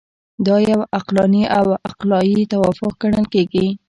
دا 0.45 0.55
یو 0.69 0.81
عقلاني 0.97 1.43
او 1.57 1.65
عقلایي 1.87 2.41
توافق 2.51 2.91
ګڼل 3.01 3.25
کیږي. 3.33 3.65